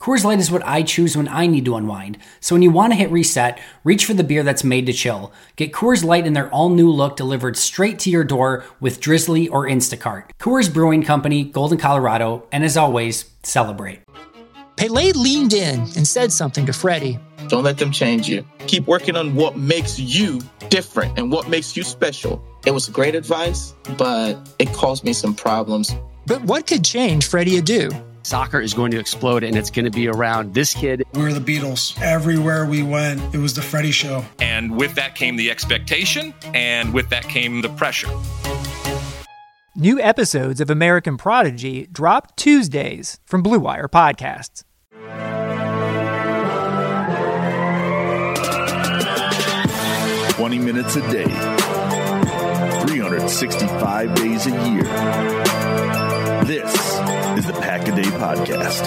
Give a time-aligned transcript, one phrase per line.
[0.00, 2.16] Coors Light is what I choose when I need to unwind.
[2.40, 5.30] So when you want to hit reset, reach for the beer that's made to chill.
[5.56, 9.46] Get Coors Light in their all new look delivered straight to your door with Drizzly
[9.48, 10.30] or Instacart.
[10.38, 14.00] Coors Brewing Company, Golden, Colorado, and as always, celebrate.
[14.76, 17.18] Pele leaned in and said something to Freddie.
[17.48, 18.42] Don't let them change you.
[18.68, 22.42] Keep working on what makes you different and what makes you special.
[22.64, 25.94] It was great advice, but it caused me some problems.
[26.24, 28.09] But what could change Freddie Adu?
[28.30, 31.02] Soccer is going to explode and it's going to be around this kid.
[31.14, 32.00] We were the Beatles.
[32.00, 34.24] Everywhere we went, it was the Freddie show.
[34.38, 38.06] And with that came the expectation, and with that came the pressure.
[39.74, 44.62] New episodes of American Prodigy drop Tuesdays from Blue Wire Podcasts.
[50.36, 51.24] Twenty minutes a day,
[52.86, 54.84] 365 days a year.
[56.44, 57.09] This is the
[57.60, 58.84] Pack a Day Podcast.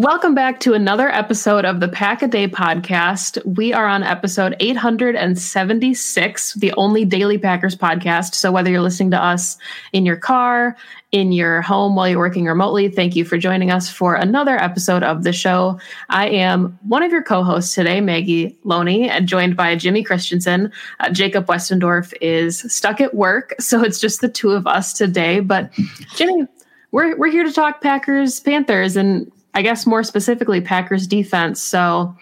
[0.00, 3.44] Welcome back to another episode of the Pack a Day podcast.
[3.44, 8.34] We are on episode 876, the only daily Packers podcast.
[8.34, 9.58] So, whether you're listening to us
[9.92, 10.74] in your car,
[11.12, 15.02] in your home while you're working remotely, thank you for joining us for another episode
[15.02, 15.78] of the show.
[16.08, 20.72] I am one of your co hosts today, Maggie Loney, and joined by Jimmy Christensen.
[21.00, 25.40] Uh, Jacob Westendorf is stuck at work, so it's just the two of us today.
[25.40, 25.70] But,
[26.16, 26.46] Jimmy,
[26.90, 31.60] we're, we're here to talk Packers, Panthers, and I guess more specifically Packers defense.
[31.60, 32.16] So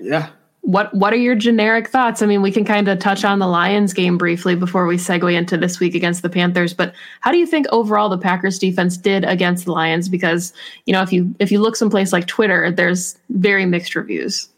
[0.00, 0.30] yeah.
[0.62, 2.22] What what are your generic thoughts?
[2.22, 5.34] I mean, we can kind of touch on the Lions game briefly before we segue
[5.34, 8.96] into this week against the Panthers, but how do you think overall the Packers defense
[8.96, 10.54] did against the Lions because,
[10.86, 14.48] you know, if you if you look someplace like Twitter, there's very mixed reviews.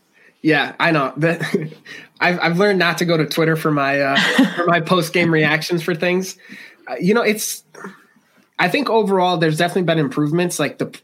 [0.43, 1.12] Yeah, I know.
[1.16, 1.43] That
[2.21, 4.16] I've I've learned not to go to Twitter for my uh
[4.54, 6.38] for my post-game reactions for things.
[6.87, 7.65] Uh, you know, it's
[8.60, 10.97] I think overall there's definitely been improvements like the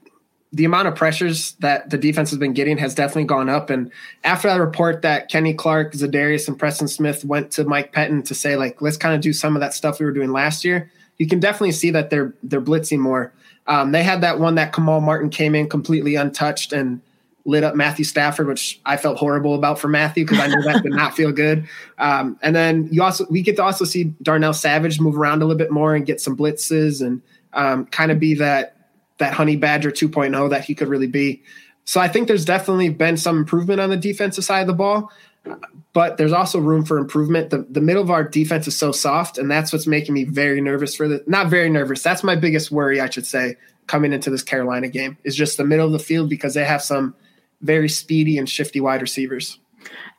[0.53, 3.71] the amount of pressures that the defense has been getting has definitely gone up.
[3.71, 3.91] And
[4.23, 8.35] after that report that Kenny Clark, Za'Darius, and Preston Smith went to Mike Pettine to
[8.35, 10.91] say like, let's kind of do some of that stuff we were doing last year,
[11.19, 13.33] you can definitely see that they're they're blitzing more.
[13.67, 17.01] Um, they had that one that Kamal Martin came in completely untouched and
[17.45, 20.83] lit up Matthew Stafford, which I felt horrible about for Matthew because I knew that
[20.83, 21.67] did not feel good.
[21.99, 25.47] Um, and then you also we get to also see Darnell Savage move around a
[25.47, 27.23] little bit more and get some blitzes and
[27.53, 28.77] um, kind of be that
[29.23, 31.45] that Honey Badger 2.0 that he could really be.
[31.85, 35.13] So I think there's definitely been some improvement on the defensive side of the ball,
[35.93, 37.51] but there's also room for improvement.
[37.51, 40.61] The, the middle of our defense is so soft, and that's what's making me very
[40.61, 42.03] nervous for the not very nervous.
[42.03, 45.65] That's my biggest worry, I should say, coming into this Carolina game is just the
[45.65, 47.15] middle of the field because they have some
[47.61, 49.61] very speedy and shifty wide receivers.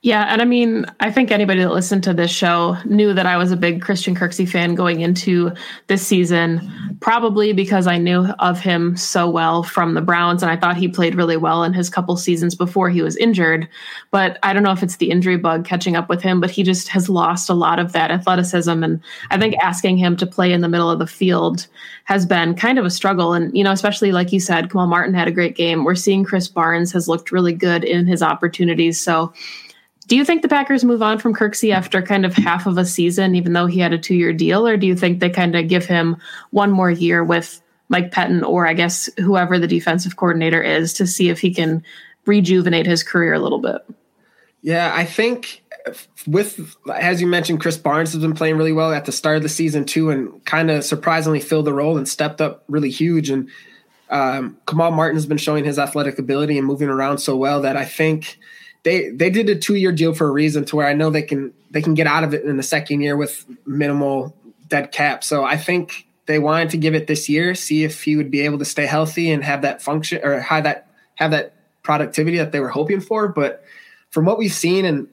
[0.05, 3.37] Yeah, and I mean, I think anybody that listened to this show knew that I
[3.37, 5.53] was a big Christian Kirksey fan going into
[5.87, 10.57] this season, probably because I knew of him so well from the Browns and I
[10.57, 13.65] thought he played really well in his couple seasons before he was injured.
[14.11, 16.63] But I don't know if it's the injury bug catching up with him, but he
[16.63, 19.01] just has lost a lot of that athleticism and
[19.31, 21.65] I think asking him to play in the middle of the field
[22.03, 25.13] has been kind of a struggle and you know, especially like you said, Kamal Martin
[25.13, 25.85] had a great game.
[25.85, 28.99] We're seeing Krys Barnes has looked really good in his opportunities.
[28.99, 29.31] So
[30.07, 32.85] do you think the Packers move on from Kirksey after kind of half of a
[32.85, 34.67] season, even though he had a two year deal?
[34.67, 36.17] Or do you think they kind of give him
[36.51, 41.07] one more year with Mike Pettine or I guess whoever the defensive coordinator is to
[41.07, 41.83] see if he can
[42.25, 43.81] rejuvenate his career a little bit?
[44.61, 45.63] Yeah, I think
[46.25, 49.43] with, as you mentioned, Krys Barnes has been playing really well at the start of
[49.43, 53.29] the season too, and kind of surprisingly filled the role and stepped up really huge.
[53.29, 53.49] And
[54.09, 57.77] um, Kamal Martin has been showing his athletic ability and moving around so well that
[57.77, 58.37] I think–
[58.83, 61.21] they they did a two year deal for a reason to where I know they
[61.21, 64.35] can they can get out of it in the second year with minimal
[64.67, 65.23] dead cap.
[65.23, 68.41] So I think they wanted to give it this year, see if he would be
[68.41, 71.53] able to stay healthy and have that function or have that have that
[71.83, 73.27] productivity that they were hoping for.
[73.27, 73.63] But
[74.09, 75.07] from what we've seen, and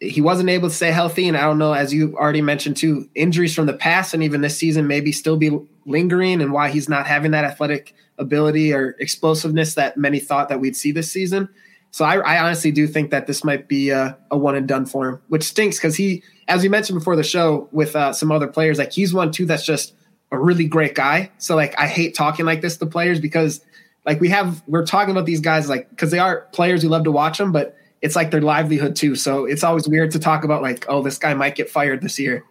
[0.00, 3.08] he wasn't able to stay healthy, and I don't know, as you already mentioned too,
[3.14, 6.88] injuries from the past and even this season maybe still be lingering, and why he's
[6.88, 11.48] not having that athletic ability or explosiveness that many thought that we'd see this season.
[11.94, 14.84] So I, I honestly do think that this might be a, a one and done
[14.84, 18.32] for him, which stinks because he, as we mentioned before the show with uh, some
[18.32, 19.94] other players, like he's one too that's just
[20.32, 21.30] a really great guy.
[21.38, 23.64] So like I hate talking like this to players because
[24.04, 27.04] like we have we're talking about these guys like because they are players who love
[27.04, 29.14] to watch them, but it's like their livelihood too.
[29.14, 32.18] So it's always weird to talk about like oh this guy might get fired this
[32.18, 32.44] year.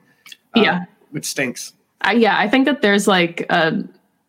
[0.56, 1.74] Uh, yeah, which stinks.
[2.00, 3.84] Uh, yeah, I think that there's like a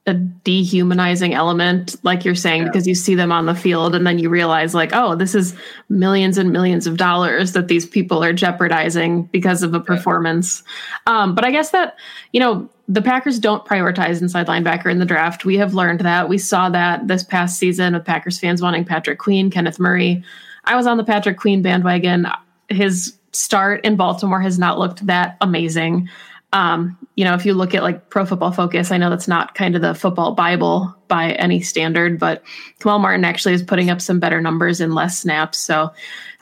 [0.06, 2.68] a dehumanizing element like you're saying yeah.
[2.68, 5.56] because you see them on the field and then you realize like oh this is
[5.88, 10.62] millions and millions of dollars that these people are jeopardizing because of a performance.
[11.06, 11.22] Yeah.
[11.22, 11.96] um, but i guess that
[12.32, 15.46] you know the packers don't prioritize inside linebacker in the draft.
[15.46, 16.28] We have learned that.
[16.28, 20.22] We saw that this past season with packers fans wanting patrick queen kenneth murray.
[20.64, 22.26] I was on the patrick queen bandwagon.
[22.68, 26.08] His start in baltimore has not looked that amazing
[26.54, 29.56] um, you know, if you look at like Pro Football Focus, I know that's not
[29.56, 32.44] kind of the football Bible by any standard, but
[32.78, 35.58] Kamal Martin actually is putting up some better numbers in less snaps.
[35.58, 35.92] So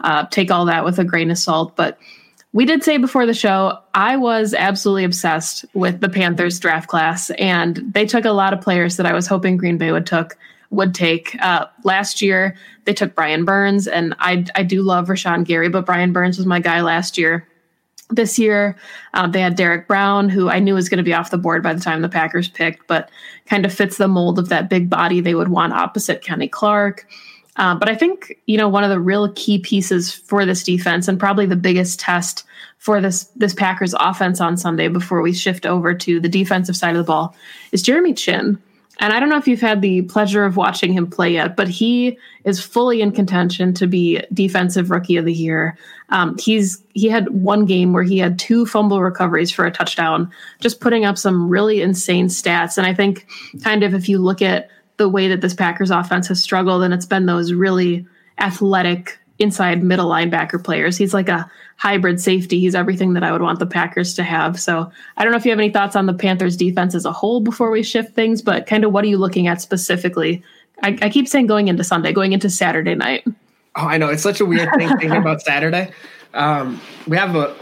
[0.03, 1.77] uh, take all that with a grain of salt.
[1.77, 1.99] But
[2.53, 7.31] we did say before the show, I was absolutely obsessed with the Panthers draft class,
[7.31, 10.37] and they took a lot of players that I was hoping Green Bay would took
[10.69, 11.37] would take.
[11.41, 12.55] Uh, last year,
[12.85, 16.47] they took Brian Burns, and I I do love Rashan Gary, but Brian Burns was
[16.47, 17.49] my guy last year
[18.15, 18.77] this year.
[19.15, 21.63] Um, they had Derrick Brown, who I knew was going to be off the board
[21.63, 23.11] by the time the Packers picked, but
[23.47, 27.07] kind of fits the mold of that big body they would want opposite Kenny Clark.
[27.57, 31.07] Uh, but I think you know one of the real key pieces for this defense,
[31.09, 32.45] and probably the biggest test
[32.79, 36.97] for this this Packers offense on Sunday before we shift over to the defensive side
[36.97, 37.37] of the ball,
[37.73, 38.59] is Jeremy Chinn.
[39.01, 41.69] And I don't know if you've had the pleasure of watching him play yet, but
[41.69, 45.77] he is fully in contention to be defensive rookie of the year.
[46.11, 50.31] Um, he's he had one game where he had two fumble recoveries for a touchdown,
[50.61, 52.77] just putting up some really insane stats.
[52.77, 53.27] And I think
[53.63, 54.69] kind of if you look at
[54.99, 58.07] the way that this Packers offense has struggled, and it's been those really
[58.39, 60.97] athletic inside middle linebacker players.
[60.97, 62.61] He's like a hybrid safety.
[62.61, 64.61] He's everything that I would want the Packers to have.
[64.61, 67.13] So I don't know if you have any thoughts on the Panthers defense as a
[67.13, 70.43] whole before we shift things, but kind of what are you looking at specifically?
[70.83, 73.25] I, I keep saying going into Sunday, going into Saturday night.
[73.75, 74.09] Oh, I know.
[74.09, 75.91] It's such a weird thing thinking about Saturday.
[76.35, 77.55] Um, we have a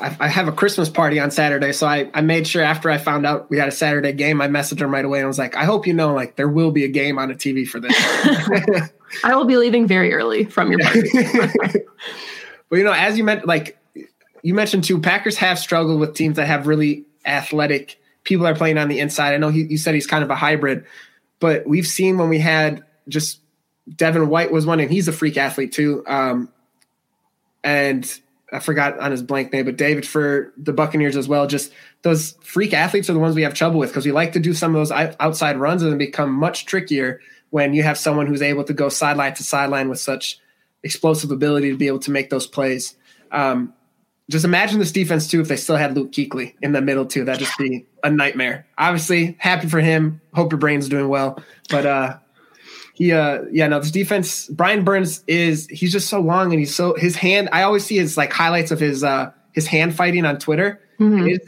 [0.00, 3.26] I, have a Christmas party on Saturday, so I, I made sure after I found
[3.26, 5.64] out we had a Saturday game, I messaged him right away and was like, I
[5.64, 7.94] hope you know, like there will be a game on a TV for this.
[9.24, 11.10] I will be leaving very early from your party.
[12.68, 13.78] but you know, as you meant, like
[14.42, 18.78] you mentioned too, Packers have struggled with teams that have really athletic people are playing
[18.78, 19.34] on the inside.
[19.34, 20.84] I know he, you said he's kind of a hybrid,
[21.40, 23.40] but we've seen when we had just
[23.94, 26.02] Devin White was one, and he's a freak athlete too.
[26.06, 26.52] Um,
[27.62, 28.20] and
[28.56, 31.46] I forgot on his blank name, but David for the Buccaneers as well.
[31.46, 34.40] Just those freak athletes are the ones we have trouble with because we like to
[34.40, 37.20] do some of those outside runs and then become much trickier
[37.50, 40.40] when you have someone who's able to go sideline to sideline with such
[40.82, 42.96] explosive ability to be able to make those plays.
[43.30, 43.74] Um,
[44.30, 47.24] just imagine this defense too if they still had Luke Kuechly in the middle too.
[47.24, 48.66] That'd just be a nightmare.
[48.78, 50.22] Obviously, happy for him.
[50.32, 52.18] Hope your brain's doing well, but uh,
[52.96, 56.74] he uh yeah no this defense brian burns is he's just so long and he's
[56.74, 60.24] so his hand i always see his like highlights of his uh his hand fighting
[60.24, 61.28] on twitter mm-hmm.
[61.28, 61.46] it's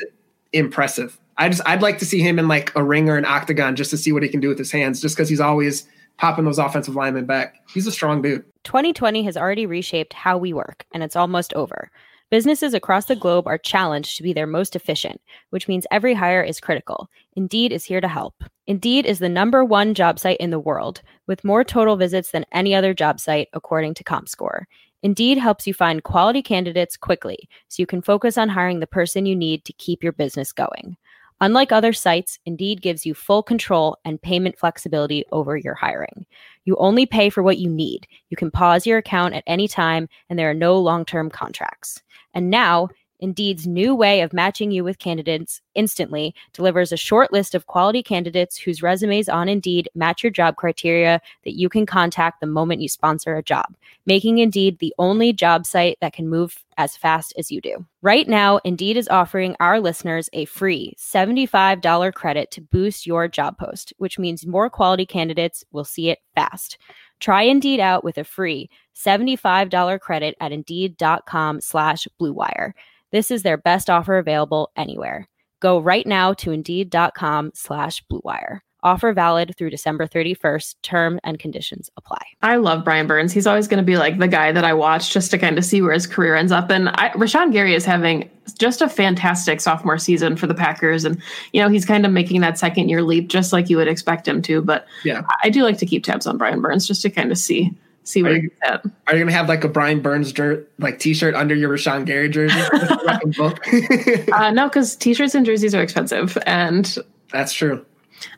[0.52, 3.74] impressive i just i'd like to see him in like a ring or an octagon
[3.76, 5.88] just to see what he can do with his hands just because he's always
[6.18, 7.56] popping those offensive linemen back.
[7.72, 8.44] He's a strong dude.
[8.64, 11.90] 2020 has already reshaped how we work, and it's almost over.
[12.30, 15.18] Businesses across the globe are challenged to be their most efficient,
[15.48, 17.08] which means every hire is critical.
[17.36, 18.44] Indeed is here to help.
[18.66, 22.44] Indeed is the number one job site in the world, with more total visits than
[22.52, 24.64] any other job site, according to ComScore.
[25.02, 29.24] Indeed helps you find quality candidates quickly, so you can focus on hiring the person
[29.24, 30.98] you need to keep your business going.
[31.40, 36.26] Unlike other sites, Indeed gives you full control and payment flexibility over your hiring.
[36.64, 38.08] You only pay for what you need.
[38.30, 42.02] You can pause your account at any time, and there are no long term contracts.
[42.34, 42.88] And now,
[43.20, 48.02] Indeed's new way of matching you with candidates instantly delivers a short list of quality
[48.02, 52.80] candidates whose resumes on Indeed match your job criteria that you can contact the moment
[52.80, 53.74] you sponsor a job,
[54.06, 57.84] making Indeed the only job site that can move as fast as you do.
[58.02, 63.58] Right now, Indeed is offering our listeners a free $75 credit to boost your job
[63.58, 66.78] post, which means more quality candidates will see it fast.
[67.20, 72.72] Try Indeed out with a free $75 credit at Indeed.com slash BlueWire.
[73.10, 75.28] This is their best offer available anywhere.
[75.60, 78.60] Go right now to Indeed.com slash BlueWire.
[78.82, 80.76] Offer valid through December 31st.
[80.82, 82.20] Term and conditions apply.
[82.42, 83.32] I love Brian Burns.
[83.32, 85.64] He's always going to be like the guy that I watch just to kind of
[85.64, 86.70] see where his career ends up.
[86.70, 91.04] And I, Rashan Gary is having just a fantastic sophomore season for the Packers.
[91.04, 91.20] And,
[91.52, 94.28] you know, he's kind of making that second year leap just like you would expect
[94.28, 94.62] him to.
[94.62, 97.38] But yeah, I do like to keep tabs on Brian Burns just to kind of
[97.38, 97.72] see
[98.08, 98.84] see where are you, at.
[99.06, 102.28] Are you gonna have like a Brian Burns dirt like T-shirt under your Rashan Gary
[102.28, 102.58] jersey?
[104.32, 106.96] uh, no, because T-shirts and jerseys are expensive, and
[107.32, 107.84] that's true.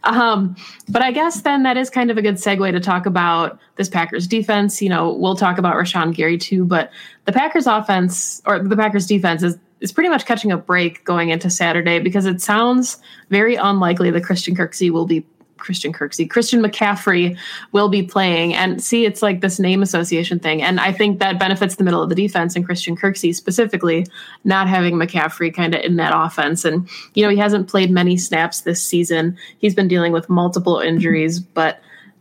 [0.04, 0.56] Um,
[0.88, 3.88] but I guess then that is kind of a good segue to talk about this
[3.88, 4.82] Packers defense.
[4.82, 6.90] You know, we'll talk about Rashan Gary too, but
[7.24, 11.30] the Packers offense or the Packers defense is is pretty much catching a break going
[11.30, 12.98] into Saturday because it sounds
[13.30, 15.24] very unlikely that Christian Kirksey will be
[15.60, 17.36] Christian Kirksey, Christian McCaffrey
[17.72, 18.54] will be playing.
[18.54, 20.62] And see, it's like this name association thing.
[20.62, 24.06] And I think that benefits the middle of the defense and Christian Kirksey specifically,
[24.44, 26.64] not having McCaffrey kind of in that offense.
[26.64, 29.36] And, you know, he hasn't played many snaps this season.
[29.58, 31.80] He's been dealing with multiple injuries, but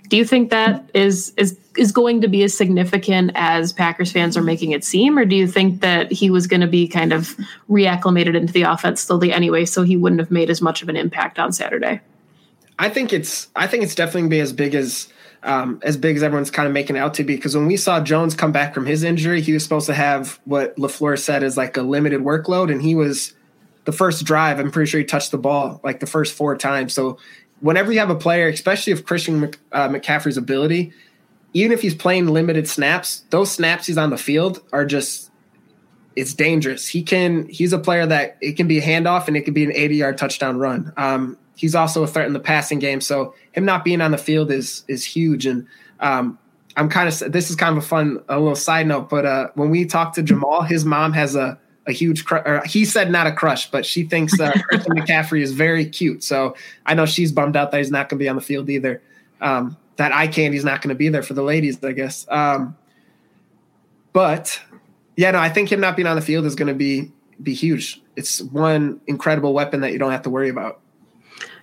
[0.09, 4.35] do you think that is is is going to be as significant as Packers fans
[4.35, 7.13] are making it seem, or do you think that he was going to be kind
[7.13, 7.37] of
[7.69, 10.95] reacclimated into the offense slowly anyway, so he wouldn't have made as much of an
[10.95, 12.01] impact on Saturday?
[12.79, 15.09] I think it's I think it's definitely be as big as
[15.43, 17.35] um, as big as everyone's kind of making it out to be.
[17.35, 20.39] Because when we saw Jones come back from his injury, he was supposed to have
[20.45, 23.33] what Lafleur said is like a limited workload, and he was
[23.83, 24.59] the first drive.
[24.59, 26.93] I'm pretty sure he touched the ball like the first four times.
[26.93, 27.17] So
[27.59, 30.93] whenever you have a player, especially if Christian Mc, uh, McCaffrey's ability,
[31.53, 35.31] even if he's playing limited snaps, those snaps he's on the field are just
[36.15, 36.87] it's dangerous.
[36.87, 39.63] He can he's a player that it can be a handoff and it can be
[39.63, 40.93] an 80 yard touchdown run.
[40.97, 43.01] Um, he's also a threat in the passing game.
[43.01, 45.45] So him not being on the field is is huge.
[45.45, 45.67] And
[45.99, 46.39] um,
[46.77, 49.49] I'm kind of this is kind of a fun a little side note, but uh,
[49.55, 52.71] when we talked to Jamaal, his mom has a a huge crush.
[52.71, 56.23] He said not a crush, but she thinks uh, Christian McCaffrey is very cute.
[56.23, 58.69] So I know she's bummed out that he's not going to be on the field
[58.69, 59.01] either.
[59.41, 62.25] Um, that eye candy's not going to be there for the ladies, I guess.
[62.29, 62.77] Um,
[64.13, 64.61] but
[65.17, 67.11] yeah, no, I think him not being on the field is going to be
[67.41, 68.01] be huge.
[68.15, 70.79] It's one incredible weapon that you don't have to worry about.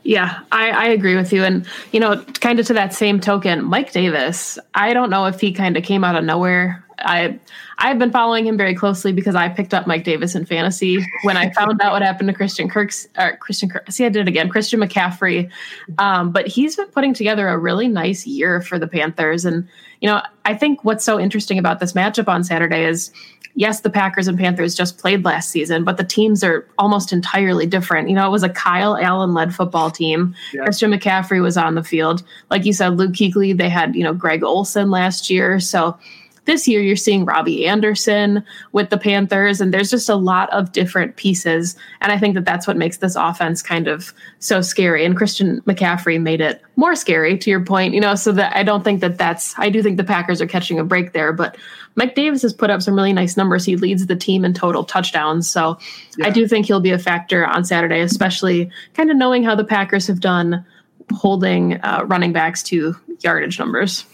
[0.06, 1.42] Yeah, I, I, agree with you.
[1.42, 5.40] And, you know, kind of to that same token, Mike Davis, I don't know if
[5.40, 6.85] he kind of came out of nowhere.
[6.98, 7.38] I
[7.78, 11.36] I've been following him very closely because I picked up Mike Davis in fantasy when
[11.36, 13.90] I found out what happened to Christian Kirk's or Christian Kirk.
[13.90, 15.50] See, I did it again, Christian McCaffrey.
[15.98, 19.44] Um, but he's been putting together a really nice year for the Panthers.
[19.44, 19.68] And,
[20.00, 23.12] you know, I think what's so interesting about this matchup on Saturday is
[23.56, 27.66] yes, the Packers and Panthers just played last season, but the teams are almost entirely
[27.66, 28.08] different.
[28.08, 30.34] You know, it was a Kyle Allen led football team.
[30.52, 30.64] Yeah.
[30.64, 32.22] Christian McCaffrey was on the field.
[32.50, 35.58] Like you said, Luke Kuechly, they had, you know, Greg Olsen last year.
[35.58, 35.98] So
[36.46, 40.72] this year, you're seeing Robby Anderson with the Panthers, and there's just a lot of
[40.72, 41.76] different pieces.
[42.00, 45.04] And I think that that's what makes this offense kind of so scary.
[45.04, 48.62] And Christian McCaffrey made it more scary, to your point, you know, so that I
[48.62, 51.56] don't think that that's, I do think the Packers are catching a break there, but
[51.96, 53.64] Mike Davis has put up some really nice numbers.
[53.64, 55.50] He leads the team in total touchdowns.
[55.50, 55.78] So
[56.18, 56.26] yeah.
[56.26, 59.64] I do think he'll be a factor on Saturday, especially kind of knowing how the
[59.64, 60.64] Packers have done
[61.12, 64.04] holding uh, running backs to yardage numbers.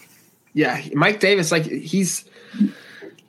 [0.54, 2.25] Yeah, Mike Davis, like he's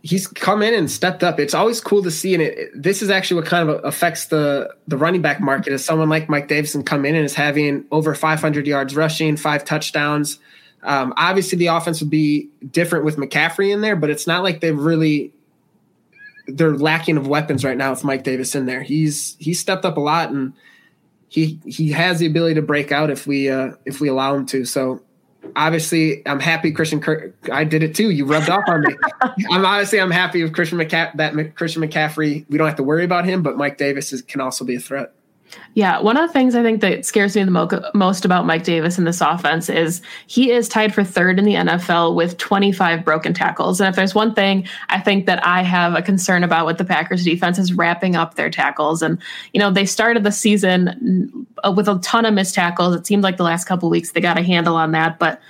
[0.04, 1.40] he's come in and stepped up.
[1.40, 4.76] It's always cool to see, and it, this is actually what kind of affects the
[4.88, 5.74] the running back market.
[5.74, 9.66] Is someone like Mike Davison come in and is having over 500 yards rushing, five
[9.66, 10.40] touchdowns.
[10.84, 14.60] Um, obviously, the offense would be different with McCaffrey in there, but it's not like
[14.60, 15.32] they've really
[16.48, 18.84] they're lacking of weapons right now with Mike Davis in there.
[18.84, 20.54] He's he's stepped up a lot, and
[21.30, 24.46] he he has the ability to break out if we uh, if we allow him
[24.48, 24.66] to.
[24.66, 25.02] So
[25.56, 28.10] obviously I'm happy Christian Kirk, I did it too.
[28.10, 28.96] You rubbed off on me.
[29.52, 32.46] I'm honestly I'm happy with Christian McCaff that Christian McCaffrey.
[32.50, 34.80] We don't have to worry about him, but Mike Davis is, can also be a
[34.80, 35.14] threat.
[35.76, 38.64] Yeah, one of the things I think that scares me the mo- most about Mike
[38.64, 43.04] Davis in this offense is he is tied for third in the NFL with 25
[43.04, 43.82] broken tackles.
[43.82, 46.86] And if there's one thing I think that I have a concern about with the
[46.86, 49.02] Packers defense is wrapping up their tackles.
[49.02, 49.20] And,
[49.52, 52.96] you know, they started the season uh, with a ton of missed tackles.
[52.96, 55.18] It seemed like the last couple weeks they got a handle on that.
[55.18, 55.42] But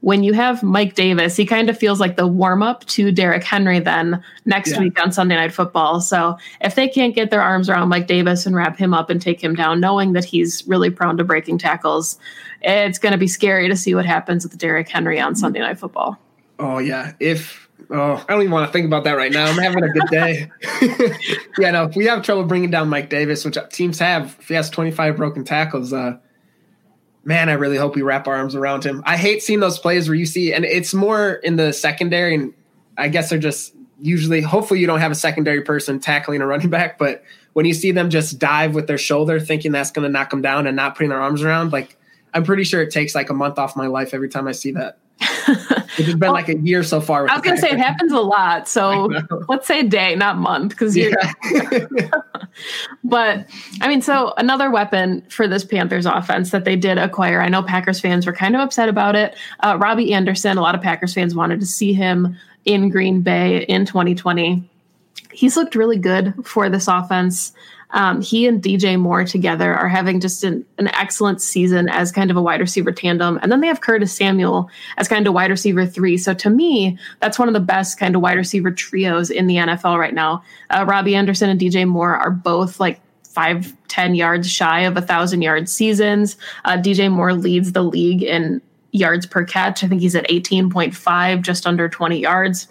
[0.00, 3.44] when you have Mike Davis, he kind of feels like the warm up to Derrick
[3.44, 4.80] Henry then next yeah.
[4.80, 6.00] week on Sunday Night Football.
[6.00, 9.20] So if they can't get their arms around Mike Davis and wrap him up and
[9.20, 12.18] take him down, knowing that he's really prone to breaking tackles,
[12.62, 15.78] it's going to be scary to see what happens with Derrick Henry on Sunday Night
[15.78, 16.18] Football.
[16.58, 17.12] Oh, yeah.
[17.20, 19.46] If Oh, I don't even want to think about that right now.
[19.46, 20.50] I'm having a good day.
[21.58, 24.54] yeah, no, if we have trouble bringing down Mike Davis, which teams have, if he
[24.54, 26.18] has 25 broken tackles, uh,
[27.24, 29.02] man, I really hope we wrap our arms around him.
[29.04, 32.54] I hate seeing those plays where you see, and it's more in the secondary, and
[32.96, 36.70] I guess they're just usually, hopefully, you don't have a secondary person tackling a running
[36.70, 37.22] back, but
[37.52, 40.40] when you see them just dive with their shoulder, thinking that's going to knock them
[40.40, 41.96] down and not putting their arms around, like,
[42.32, 44.70] I'm pretty sure it takes like a month off my life every time I see
[44.72, 44.98] that.
[45.98, 47.28] it's been well, like a year so far.
[47.28, 48.68] I was going to say it happens a lot.
[48.68, 49.10] So
[49.48, 51.10] let's say a day, not month, because yeah.
[53.04, 53.46] but
[53.80, 57.40] I mean, so another weapon for this Panthers offense that they did acquire.
[57.40, 59.36] I know Packers fans were kind of upset about it.
[59.60, 60.56] Uh, Robby Anderson.
[60.56, 64.68] A lot of Packers fans wanted to see him in Green Bay in 2020.
[65.32, 67.52] He's looked really good for this offense.
[67.92, 72.30] Um, he and DJ Moore together are having just an, an, excellent season as kind
[72.30, 73.38] of a wide receiver tandem.
[73.42, 76.16] And then they have Curtis Samuel as kind of wide receiver three.
[76.16, 79.56] So to me, that's one of the best kind of wide receiver trios in the
[79.56, 80.42] NFL right now.
[80.70, 85.02] Uh, Robby Anderson and DJ Moore are both like five, 10 yards shy of a
[85.02, 86.36] thousand yard seasons.
[86.64, 88.60] Uh, DJ Moore leads the league in
[88.92, 89.82] yards per catch.
[89.84, 92.68] I think he's at 18.5, just under 20 yards.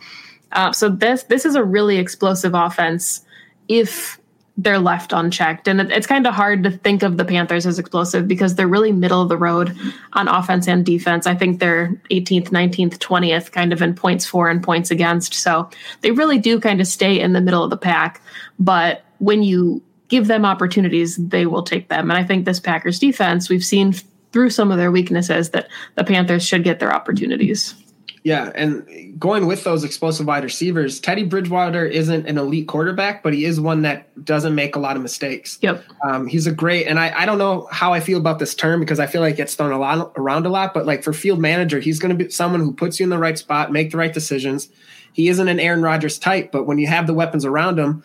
[0.51, 3.21] Uh, so this this is a really explosive offense
[3.67, 4.19] if
[4.61, 5.67] they're left unchecked.
[5.67, 8.67] And it, it's kind of hard to think of the Panthers as explosive because they're
[8.67, 9.75] really middle of the road
[10.13, 11.25] on offense and defense.
[11.25, 15.33] I think they're 18th, 19th, 20th, kind of in points for and points against.
[15.33, 15.69] So
[16.01, 18.21] they really do kind of stay in the middle of the pack.
[18.59, 22.11] But when you give them opportunities, they will take them.
[22.11, 23.93] And I think this Packers defense, we've seen
[24.31, 27.75] through some of their weaknesses that the Panthers should get their opportunities.
[28.23, 33.33] Yeah, and going with those explosive wide receivers, Teddy Bridgewater isn't an elite quarterback, but
[33.33, 35.57] he is one that doesn't make a lot of mistakes.
[35.61, 35.83] Yep.
[36.03, 38.81] Um, he's a great, and I, I don't know how I feel about this term
[38.81, 41.39] because I feel like it's thrown a lot around a lot, but like for field
[41.39, 43.97] manager, he's going to be someone who puts you in the right spot, make the
[43.97, 44.69] right decisions.
[45.13, 48.03] He isn't an Aaron Rodgers type, but when you have the weapons around him,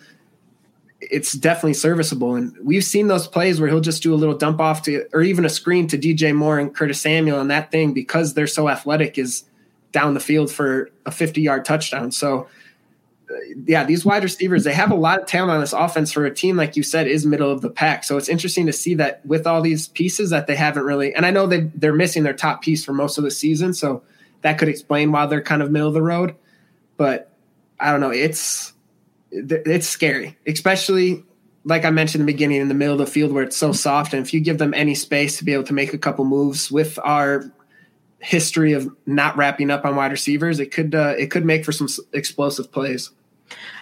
[1.01, 2.35] it's definitely serviceable.
[2.35, 5.23] And we've seen those plays where he'll just do a little dump off to, or
[5.23, 8.69] even a screen to DJ Moore and Curtis Samuel, and that thing because they're so
[8.69, 9.45] athletic is
[9.95, 12.11] down the field for a 50 yard touchdown.
[12.11, 12.49] So,
[13.31, 16.27] uh, yeah, these wide receivers, they have a lot of talent on this offense for
[16.27, 18.03] a team, like you said, is middle of the pack.
[18.03, 21.25] So it's interesting to see that with all these pieces that they haven't really, and
[21.25, 23.73] I know they they're missing their top piece for most of the season.
[23.73, 24.03] So
[24.43, 26.35] that could explain why they're kind of middle of the road.
[26.97, 27.33] But
[27.79, 28.11] I don't know.
[28.11, 28.73] It's,
[29.31, 31.25] it's scary, especially
[31.65, 33.73] like I mentioned in the beginning, in the middle of the field where it's so
[33.73, 34.13] soft.
[34.13, 36.71] And if you give them any space to be able to make a couple moves
[36.71, 37.51] with our
[38.25, 41.73] history of not wrapping up on wide receivers, it could uh, it could make for
[41.73, 43.11] some explosive plays.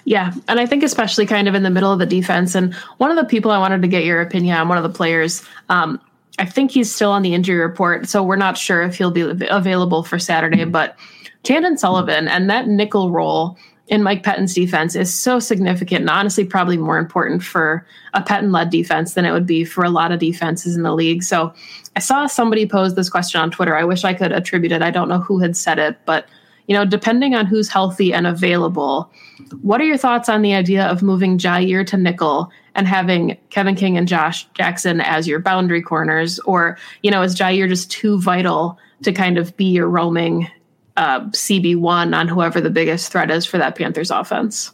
[0.04, 2.54] Yeah, and I think especially kind of in the middle of the defense.
[2.56, 4.90] And one of the people I wanted to get your opinion on, one of the
[4.90, 6.00] players, um,
[6.38, 9.22] I think he's still on the injury report, so we're not sure if he'll be
[9.48, 10.64] available for Saturday.
[10.64, 10.96] But
[11.44, 13.56] Chandon Sullivan and that nickel role
[13.92, 18.50] in Mike Pettine's defense is so significant and honestly probably more important for a Pettine
[18.50, 21.22] led defense than it would be for a lot of defenses in the league.
[21.22, 21.52] So
[21.94, 23.76] I saw somebody pose this question on Twitter.
[23.76, 24.80] I wish I could attribute it.
[24.80, 26.26] I don't know who had said it, but
[26.68, 29.12] you know, depending on who's healthy and available,
[29.60, 33.74] what are your thoughts on the idea of moving Jaire to nickel and having Kevin
[33.74, 36.38] King and Josh Jackson as your boundary corners?
[36.46, 40.48] Or, you know, is Jaire just too vital to kind of be your roaming
[40.96, 44.72] uh, CB1 on whoever the biggest threat is for that Panthers offense?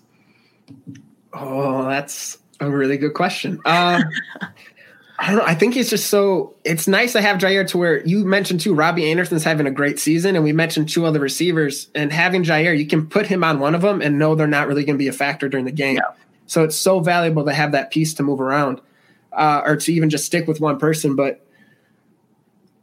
[1.33, 3.61] Oh, that's a really good question.
[3.64, 4.02] Uh,
[5.20, 5.44] I don't know.
[5.44, 6.54] I think it's just so.
[6.64, 8.72] It's nice to have Jaire to where you mentioned too.
[8.72, 11.88] Robby Anderson's having a great season, and we mentioned two other receivers.
[11.94, 14.68] And having Jaire, you can put him on one of them and know they're not
[14.68, 15.96] really going to be a factor during the game.
[15.96, 16.12] Yeah.
[16.46, 18.81] So it's so valuable to have that piece to move around,
[19.33, 21.16] uh, or to even just stick with one person.
[21.16, 21.44] But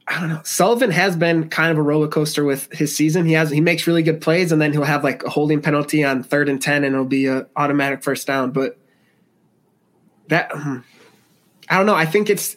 [0.08, 0.42] I don't know.
[0.44, 3.26] Sullivan has been kind of a roller coaster with his season.
[3.26, 6.04] He has he makes really good plays, and then he'll have like a holding penalty
[6.04, 8.52] on third and ten, and it'll be a automatic first down.
[8.52, 8.78] But
[10.28, 10.80] that hmm,
[11.70, 11.96] I don't know.
[11.96, 12.56] I think it's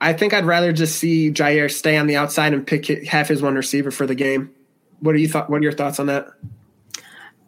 [0.00, 3.40] I think I'd rather just see Jaire stay on the outside and pick half his
[3.40, 4.50] one receiver for the game.
[5.00, 5.48] What are you thought?
[5.48, 6.28] What are your thoughts on that?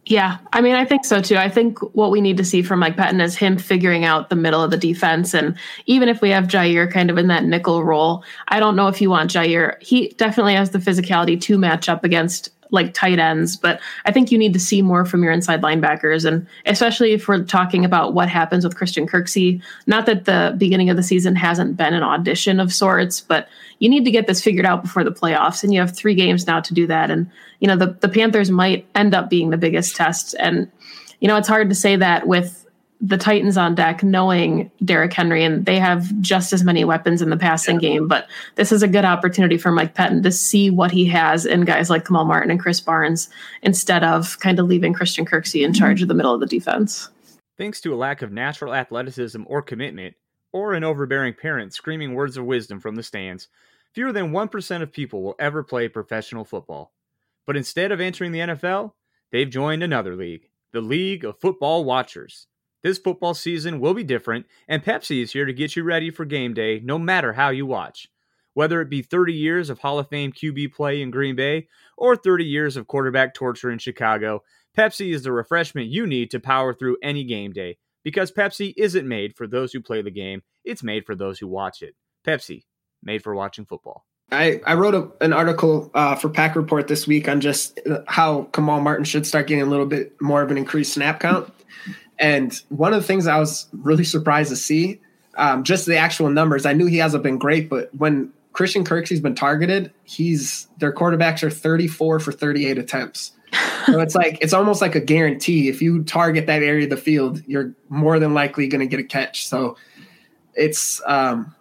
[0.07, 1.37] Yeah, I mean, I think so too.
[1.37, 4.37] I think what we need to see from Mike Pettine is him figuring out the
[4.37, 5.35] middle of the defense.
[5.35, 8.89] And even if we have Jaire kind of in that nickel role, I don't know
[8.89, 9.81] if you want Jaire.
[9.83, 14.31] He definitely has the physicality to match up against like tight ends, but I think
[14.31, 16.25] you need to see more from your inside linebackers.
[16.25, 20.89] And especially if we're talking about what happens with Christian Kirksey, not that the beginning
[20.89, 23.49] of the season hasn't been an audition of sorts, but
[23.81, 25.65] you need to get this figured out before the playoffs.
[25.65, 27.11] And you have three games now to do that.
[27.11, 30.37] And, you know, the, the Panthers might end up being the biggest test.
[30.39, 30.71] And,
[31.19, 32.59] you know, it's hard to say that with
[33.03, 37.31] the Titans on deck, knowing Derrick Henry, and they have just as many weapons in
[37.31, 37.89] the passing yeah.
[37.89, 38.09] game.
[38.09, 41.65] But this is a good opportunity for Mike Pettine to see what he has in
[41.65, 43.31] guys like Kamal Martin and Krys Barnes
[43.63, 47.09] instead of kind of leaving Christian Kirksey in charge of the middle of the defense.
[47.57, 50.15] Thanks to a lack of natural athleticism or commitment,
[50.53, 53.49] or an overbearing parent screaming words of wisdom from the stands,
[53.93, 56.93] fewer than 1% of people will ever play professional football.
[57.47, 58.93] But instead of entering the NFL,
[59.33, 62.47] they've joined another league, the League of Football Watchers.
[62.83, 66.25] This football season will be different, and Pepsi is here to get you ready for
[66.25, 68.09] game day no matter how you watch.
[68.55, 72.17] Whether it be 30 years of Hall of Fame QB play in Green Bay or
[72.17, 74.43] 30 years of quarterback torture in Chicago,
[74.77, 77.79] Pepsi is the refreshment you need to power through any game day.
[78.03, 81.47] Because Pepsi isn't made for those who play the game, it's made for those who
[81.47, 81.95] watch it.
[82.27, 82.65] Pepsi,
[83.03, 84.05] made for watching football.
[84.33, 88.45] I, I wrote a, an article uh, for Pack Report this week on just how
[88.53, 91.53] Kamal Martin should start getting a little bit more of an increased snap count.
[92.19, 95.01] And one of the things I was really surprised to see,
[95.37, 96.67] um, just the actual numbers.
[96.67, 101.43] I knew he hasn't been great, but when Christian Kirksey's been targeted, he's their quarterbacks
[101.43, 103.33] are 34 for 38 attempts.
[103.87, 105.69] so it's like it's almost like a guarantee.
[105.69, 109.01] If you target that area of the field, you're more than likely going to get
[109.01, 109.47] a catch.
[109.49, 109.77] So
[110.55, 111.55] it's um,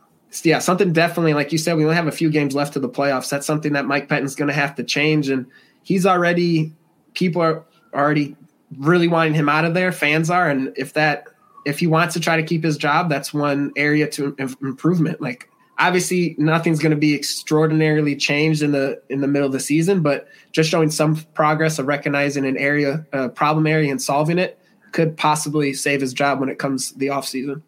[0.44, 1.76] yeah, something definitely like you said.
[1.76, 3.30] We only have a few games left to the playoffs.
[3.30, 5.46] That's something that Mike Pettine's going to have to change, and
[5.84, 6.74] he's already
[7.14, 8.36] people are already
[8.78, 9.92] really wanting him out of there.
[9.92, 11.26] Fans are, and if that
[11.66, 15.20] if he wants to try to keep his job, that's one area to improvement.
[15.20, 19.60] Like obviously, nothing's going to be extraordinarily changed in the in the middle of the
[19.60, 24.38] season, but just showing some progress of recognizing an area, a problem area, and solving
[24.38, 24.60] it
[24.92, 27.64] could possibly save his job when it comes the off season.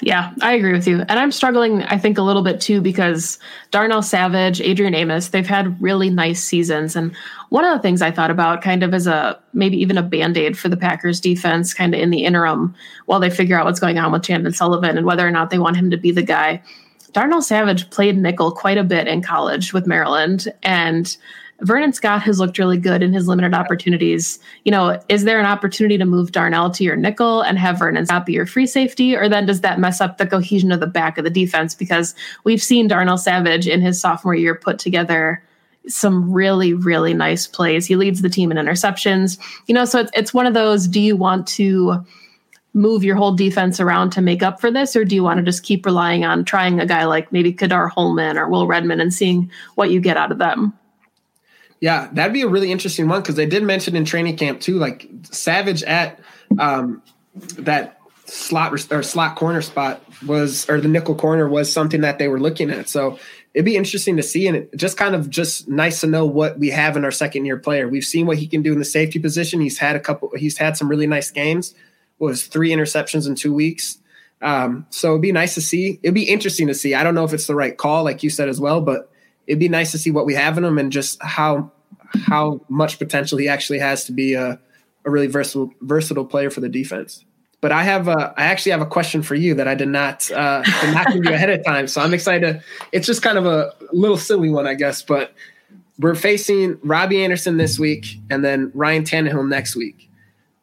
[0.00, 1.00] Yeah, I agree with you.
[1.08, 3.38] And I'm struggling, I think, a little bit too because
[3.70, 6.96] Darnell Savage, Adrian Amos, they've had really nice seasons.
[6.96, 7.14] And
[7.50, 10.36] one of the things I thought about, kind of as a maybe even a band
[10.36, 12.74] aid for the Packers defense, kind of in the interim,
[13.06, 15.58] while they figure out what's going on with Chandon Sullivan and whether or not they
[15.58, 16.62] want him to be the guy.
[17.12, 20.52] Darnell Savage played nickel quite a bit in college with Maryland.
[20.64, 21.16] And
[21.64, 24.38] Vernon Scott has looked really good in his limited opportunities.
[24.64, 28.04] You know, is there an opportunity to move Darnell to your nickel and have Vernon
[28.04, 29.16] Scott be your free safety?
[29.16, 31.74] Or then does that mess up the cohesion of the back of the defense?
[31.74, 35.42] Because we've seen Darnell Savage in his sophomore year put together
[35.86, 37.86] some really, really nice plays.
[37.86, 39.38] He leads the team in interceptions.
[39.66, 42.04] You know, so it's, it's one of those do you want to
[42.74, 45.44] move your whole defense around to make up for this, or do you want to
[45.44, 49.14] just keep relying on trying a guy like maybe Ka'dar Hollman or Will Redmond and
[49.14, 50.76] seeing what you get out of them?
[51.84, 54.78] Yeah, that'd be a really interesting one because they did mention in training camp too,
[54.78, 56.18] like Savage at
[56.58, 57.02] um,
[57.58, 62.26] that slot or slot corner spot was, or the nickel corner was something that they
[62.26, 62.88] were looking at.
[62.88, 63.18] So
[63.52, 66.58] it'd be interesting to see, and it just kind of just nice to know what
[66.58, 67.86] we have in our second year player.
[67.86, 69.60] We've seen what he can do in the safety position.
[69.60, 70.30] He's had a couple.
[70.34, 71.74] He's had some really nice games.
[72.18, 73.98] Was three interceptions in two weeks.
[74.40, 76.00] Um, so it'd be nice to see.
[76.02, 76.94] It'd be interesting to see.
[76.94, 79.10] I don't know if it's the right call, like you said as well, but
[79.46, 81.70] it'd be nice to see what we have in him and just how
[82.26, 84.58] how much potential he actually has to be a,
[85.04, 87.24] a really versatile versatile player for the defense.
[87.60, 90.30] But I have a, I actually have a question for you that I did not
[90.30, 91.88] uh, did not give you ahead of time.
[91.88, 92.62] So I'm excited.
[92.92, 95.02] It's just kind of a little silly one, I guess.
[95.02, 95.32] But
[95.98, 100.10] we're facing Robby Anderson this week and then Ryan Tannehill next week.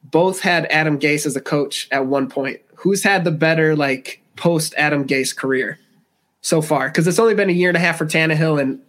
[0.03, 2.59] Both had Adam Gase as a coach at one point.
[2.75, 5.79] Who's had the better like post Adam Gase career
[6.41, 6.89] so far?
[6.89, 8.79] Because it's only been a year and a half for Tannehill and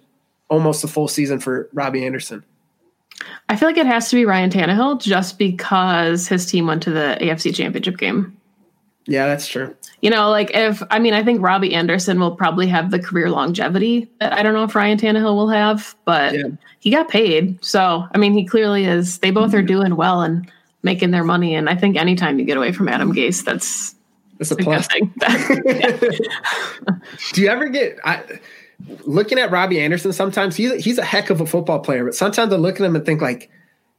[0.51, 2.45] almost a full season for Robby Anderson.
[3.49, 6.91] I feel like it has to be Ryan Tannehill just because his team went to
[6.91, 8.37] the AFC Championship game.
[9.07, 9.75] Yeah, that's true.
[10.01, 13.31] You know, like if I mean, I think Robby Anderson will probably have the career
[13.31, 16.45] longevity that I don't know if Ryan Tannehill will have, but yeah.
[16.79, 17.63] he got paid.
[17.65, 19.19] So, I mean, he clearly is.
[19.19, 20.51] They both are doing well and
[20.83, 21.55] making their money.
[21.55, 23.95] And I think anytime you get away from Adam Gase, that's
[24.39, 24.89] that's a plus.
[27.33, 27.99] Do you ever get?
[28.05, 28.23] I,
[29.05, 32.53] looking at Robby Anderson, sometimes he's he's a heck of a football player, but sometimes
[32.53, 33.51] I look at him and think like,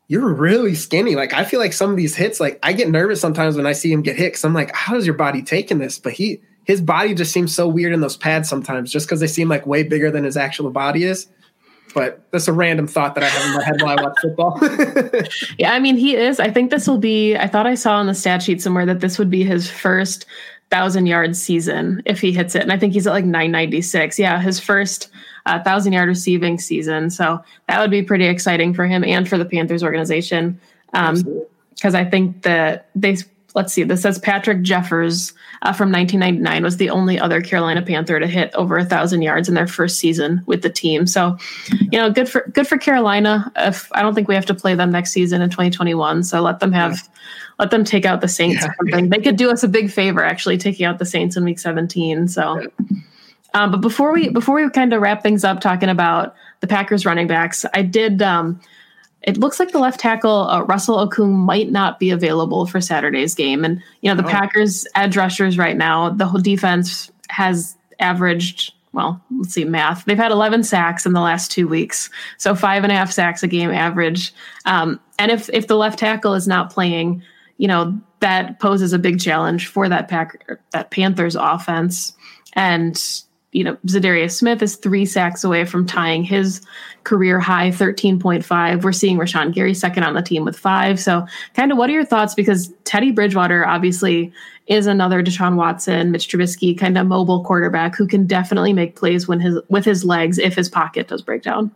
[0.07, 1.15] you're really skinny.
[1.15, 3.73] Like I feel like some of these hits, like I get nervous sometimes when I
[3.73, 4.33] see him get hit.
[4.33, 5.99] Cause I'm like, how is your body taking this?
[5.99, 9.27] But he his body just seems so weird in those pads sometimes, just because they
[9.27, 11.27] seem like way bigger than his actual body is.
[11.93, 14.59] But that's a random thought that I have in my head while I watch football.
[15.59, 16.39] yeah, I mean, he is.
[16.39, 17.35] I think this will be.
[17.35, 20.25] I thought I saw on the stat sheet somewhere that this would be his first
[20.73, 23.81] thousand yard season if he hits it, and I think he's at like nine ninety
[23.81, 24.17] six.
[24.17, 25.09] Yeah, his first
[25.45, 27.11] uh, thousand yard receiving season.
[27.11, 30.59] So that would be pretty exciting for him and for the Panthers organization.
[30.91, 33.17] Because um, I think that they
[33.55, 35.31] let's see, this says Patrick Jeffers
[35.61, 39.47] uh, from 1999 was the only other Carolina Panther to hit over a thousand yards
[39.47, 41.05] in their first season with the team.
[41.05, 41.37] So,
[41.91, 43.51] you know, good for good for Carolina.
[43.55, 46.59] If I don't think we have to play them next season in 2021, so let
[46.59, 46.93] them have.
[46.93, 47.09] Yeah.
[47.63, 48.61] Let them take out the Saints.
[48.61, 48.67] Yeah.
[48.67, 49.09] Or something.
[49.09, 52.27] They could do us a big favor, actually, taking out the Saints in Week 17.
[52.27, 52.67] So,
[53.53, 57.05] um, but before we before we kind of wrap things up, talking about the Packers
[57.05, 58.59] running backs, I did um,
[59.21, 63.33] it looks like the left tackle uh, Russell Okung might not be available for Saturday's
[63.33, 63.63] game.
[63.63, 64.29] And you know the oh.
[64.29, 68.73] Packers edge rushers right now, the whole defense has averaged.
[68.91, 70.03] Well, let's see, math.
[70.03, 73.41] They've had 11 sacks in the last two weeks, so five and a half sacks
[73.41, 74.33] a game average.
[74.65, 77.23] Um, and if if the left tackle is not playing,
[77.57, 82.13] you know that poses a big challenge for that pack that Panthers offense.
[82.53, 83.01] And
[83.53, 86.61] you know, Za'Darius Smith is three sacks away from tying his
[87.03, 88.83] career high 13.5.
[88.83, 90.99] We're seeing Rashan Gary second on the team with five.
[90.99, 92.33] So, kind of, what are your thoughts?
[92.33, 94.33] Because Teddy Bridgewater obviously
[94.67, 99.27] is another Deshaun Watson, Mitch Trubisky kind of mobile quarterback who can definitely make plays
[99.27, 101.71] when his with his legs if his pocket does break down.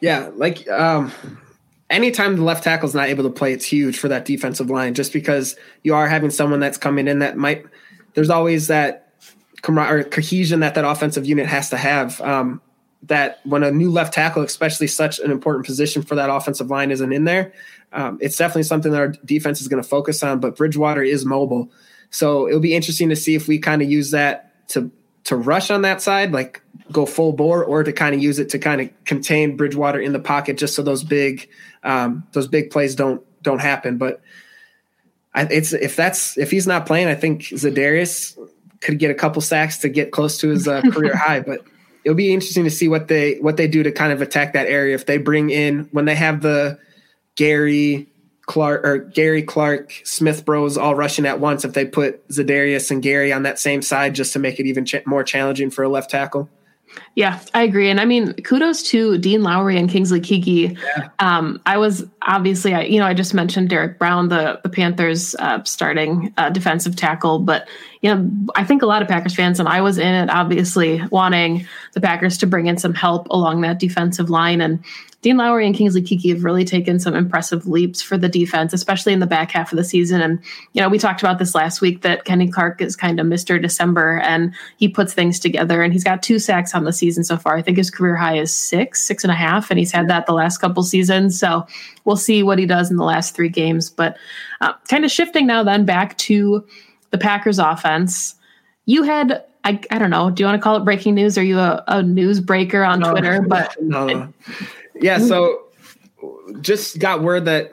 [0.00, 1.12] Yeah, like um,
[1.90, 4.94] anytime the left tackle is not able to play, it's huge for that defensive line.
[4.94, 7.64] Just because you are having someone that's coming in that might.
[8.14, 9.12] There's always that
[9.66, 12.20] or cohesion that that offensive unit has to have.
[12.20, 12.60] Um,
[13.04, 16.90] that when a new left tackle, especially such an important position for that offensive line,
[16.90, 17.52] isn't in there,
[17.92, 20.40] um, it's definitely something that our defense is going to focus on.
[20.40, 21.70] But Bridgewater is mobile,
[22.10, 24.90] so it'll be interesting to see if we kind of use that to
[25.24, 28.48] to rush on that side, like go full bore, or to kind of use it
[28.50, 31.48] to kind of contain Bridgewater in the pocket, just so those big
[31.88, 33.96] um, those big plays don't don't happen.
[33.96, 34.20] But
[35.34, 38.38] I, it's if that's if he's not playing, I think Za'Darius
[38.80, 41.40] could get a couple sacks to get close to his uh, career high.
[41.40, 41.64] But
[42.04, 44.66] it'll be interesting to see what they what they do to kind of attack that
[44.66, 44.94] area.
[44.94, 46.78] If they bring in when they have the
[47.36, 48.06] Gary
[48.42, 53.02] Clark or Gary Clark Smith Bros all rushing at once, if they put Za'Darius and
[53.02, 55.88] Gary on that same side just to make it even ch- more challenging for a
[55.88, 56.50] left tackle.
[57.14, 57.90] Yeah, I agree.
[57.90, 60.76] And I mean, kudos to Dean Lowry and Kingsley Keke.
[60.76, 61.08] Yeah.
[61.18, 65.34] Um, I was obviously, I, you know, I just mentioned Derrick Brown, the, the Panthers
[65.38, 67.68] uh, starting uh, defensive tackle, but,
[68.00, 71.02] you know, I think a lot of Packers fans, and I was in it, obviously
[71.10, 74.60] wanting the Packers to bring in some help along that defensive line.
[74.60, 74.82] And
[75.20, 79.12] Dean Lowry and Kingsley Keke have really taken some impressive leaps for the defense, especially
[79.12, 80.20] in the back half of the season.
[80.20, 80.38] And,
[80.74, 83.60] you know, we talked about this last week that Kenny Clark is kind of Mr.
[83.60, 87.36] December and he puts things together and he's got two sacks on the season so
[87.36, 87.56] far.
[87.56, 90.26] I think his career high is six, six and a half, and he's had that
[90.26, 91.38] the last couple seasons.
[91.38, 91.66] So
[92.04, 93.90] we'll see what he does in the last three games.
[93.90, 94.16] But
[94.60, 96.64] uh, kind of shifting now then back to
[97.10, 98.36] the Packers offense.
[98.86, 100.30] You had I, I don't know.
[100.30, 101.36] Do you want to call it breaking news?
[101.36, 103.42] Are you a, a news breaker on no, Twitter?
[103.42, 104.32] But no, no.
[105.00, 105.64] Yeah, so
[106.60, 107.72] just got word that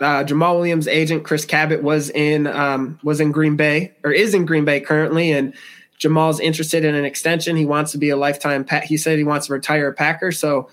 [0.00, 4.34] uh, Jamaal Williams' agent Chris Cabott was in um, was in Green Bay or is
[4.34, 5.54] in Green Bay currently, and
[5.98, 7.56] Jamaal's interested in an extension.
[7.56, 8.64] He wants to be a lifetime.
[8.64, 10.32] Pa- he said he wants to retire a Packer.
[10.32, 10.70] So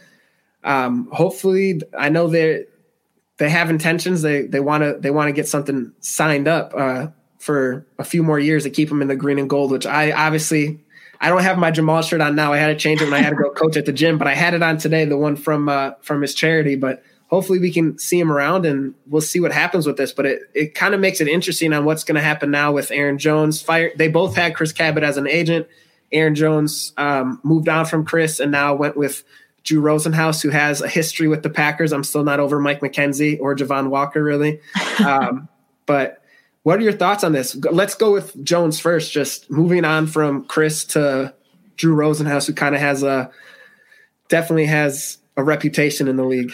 [0.63, 2.65] um, hopefully, I know they
[3.37, 4.21] they have intentions.
[4.21, 7.07] They they want to they want to get something signed up uh,
[7.39, 9.71] for a few more years to keep him in the green and gold.
[9.71, 10.79] Which I obviously
[11.19, 12.53] I don't have my Jamaal shirt on now.
[12.53, 14.27] I had to change it when I had to go coach at the gym, but
[14.27, 16.75] I had it on today, the one from uh, from his charity.
[16.75, 20.11] But hopefully we can see him around and we'll see what happens with this.
[20.11, 22.91] But it, it kind of makes it interesting on what's going to happen now with
[22.91, 23.61] Aaron Jones.
[23.61, 25.67] Fire they both had Chris Cabott as an agent.
[26.11, 29.23] Aaron Jones um, moved on from Chris and now went with
[29.63, 31.91] Drew Rosenhaus, who has a history with the Packers.
[31.91, 34.61] I'm still not over Mike McKenzie or Javon Walker, really.
[35.05, 35.47] Um,
[35.85, 36.23] but
[36.67, 37.55] what are your thoughts on this?
[37.71, 39.13] Let's go with Jones first.
[39.13, 41.33] Just moving on from Chris to
[41.77, 43.31] Drew Rosenhaus, who kind of has a
[44.27, 46.53] definitely has a reputation in the league.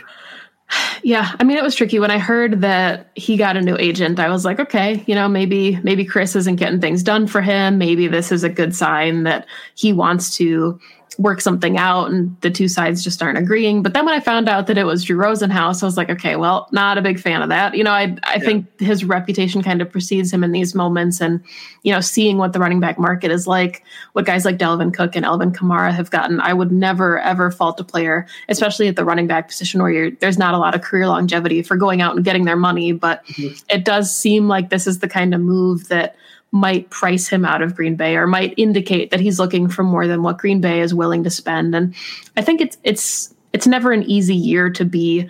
[1.02, 4.20] Yeah, I mean it was tricky when I heard that he got a new agent.
[4.20, 7.80] I was like, okay, you know, maybe maybe Chris isn't getting things done for him.
[7.80, 10.80] Maybe this is a good sign that he wants to
[11.18, 13.84] work something out and the two sides just aren't agreeing.
[13.84, 16.36] But then when I found out that it was Drew Rosenhaus, I was like, okay,
[16.36, 17.76] well, not a big fan of that.
[17.76, 18.40] You know, I I yeah.
[18.40, 21.44] think his reputation kind of precedes him in these moments and,
[21.84, 25.16] you know, seeing what the running back market is like, what guys like Dalvin Cook
[25.16, 29.06] and Alvin Kamara have gotten, I would never ever fault a player, especially at the
[29.06, 32.16] running back position where you're there's not a lot of career longevity for going out
[32.16, 32.92] and getting their money.
[32.92, 33.56] But mm-hmm.
[33.70, 36.16] it does seem like this is the kind of move that
[36.54, 40.08] might price him out of Green Bay or might indicate that he's looking for more
[40.08, 41.74] than what Green Bay is willing to spend.
[41.74, 41.96] And
[42.38, 45.28] I think it's it's it's never an easy year to be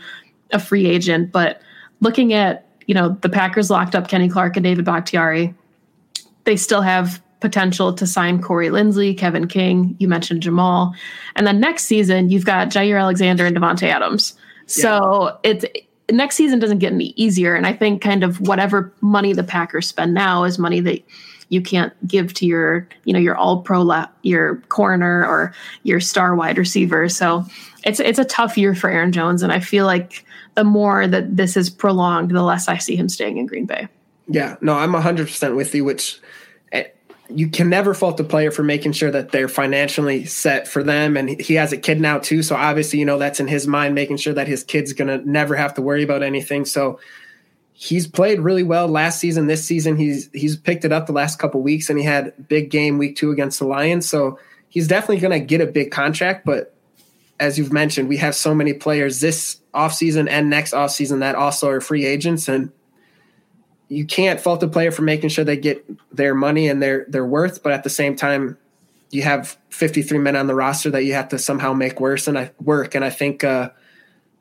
[0.51, 1.61] a free agent, but
[2.01, 5.55] looking at, you know, the Packers locked up Kenny Clark and David Bakhtiari,
[6.43, 10.93] they still have potential to sign Corey Linsley, Kevin King, you mentioned Jamaal.
[11.37, 14.35] And then next season you've got Jaire Alexander and Davante Adams.
[14.65, 15.51] So yeah.
[15.51, 15.65] it's
[16.11, 17.55] next season doesn't get any easier.
[17.55, 21.03] And I think kind of whatever money the Packers spend now is money that
[21.49, 25.99] you can't give to your, you know, your all pro, la- your corner or your
[25.99, 27.07] star wide receiver.
[27.09, 27.45] So
[27.83, 29.43] it's, it's a tough year for Aaron Jones.
[29.43, 33.09] And I feel like the more that this is prolonged, the less I see him
[33.09, 33.87] staying in Green Bay.
[34.27, 36.19] Yeah, no, I'm 100% with you, which
[37.35, 41.17] you can never fault the player for making sure that they're financially set for them.
[41.17, 43.95] And he has a kid now too, so obviously you know that's in his mind,
[43.95, 46.65] making sure that his kid's gonna never have to worry about anything.
[46.65, 46.99] So
[47.73, 49.47] he's played really well last season.
[49.47, 52.69] This season he's he's picked it up the last couple weeks, and he had big
[52.69, 54.07] game week two against the Lions.
[54.07, 56.45] So he's definitely gonna get a big contract.
[56.45, 56.75] But
[57.39, 61.69] as you've mentioned, we have so many players this offseason and next offseason that also
[61.69, 62.71] are free agents and
[63.93, 67.25] you can't fault the player for making sure they get their money and their their
[67.25, 68.57] worth, but at the same time,
[69.11, 72.37] you have 53 men on the roster that you have to somehow make worse and
[72.37, 72.95] I work.
[72.95, 73.69] And I think uh,